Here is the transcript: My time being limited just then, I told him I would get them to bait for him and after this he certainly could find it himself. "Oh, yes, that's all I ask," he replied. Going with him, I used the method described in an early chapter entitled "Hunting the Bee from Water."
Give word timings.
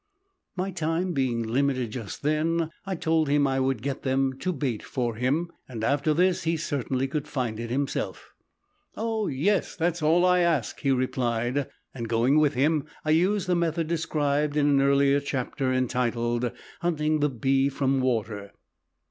My 0.55 0.71
time 0.71 1.13
being 1.13 1.43
limited 1.43 1.91
just 1.91 2.23
then, 2.23 2.71
I 2.87 2.95
told 2.95 3.29
him 3.29 3.45
I 3.45 3.59
would 3.59 3.83
get 3.83 4.01
them 4.01 4.33
to 4.39 4.51
bait 4.51 4.81
for 4.81 5.13
him 5.13 5.51
and 5.69 5.83
after 5.83 6.11
this 6.11 6.41
he 6.41 6.57
certainly 6.57 7.07
could 7.07 7.27
find 7.27 7.59
it 7.59 7.69
himself. 7.69 8.31
"Oh, 8.97 9.27
yes, 9.27 9.75
that's 9.75 10.01
all 10.01 10.25
I 10.25 10.39
ask," 10.39 10.79
he 10.79 10.89
replied. 10.89 11.67
Going 12.07 12.39
with 12.39 12.55
him, 12.55 12.85
I 13.05 13.11
used 13.11 13.45
the 13.45 13.55
method 13.55 13.85
described 13.89 14.57
in 14.57 14.67
an 14.69 14.81
early 14.81 15.21
chapter 15.21 15.71
entitled 15.71 16.51
"Hunting 16.79 17.19
the 17.19 17.29
Bee 17.29 17.69
from 17.69 17.99
Water." 18.01 18.53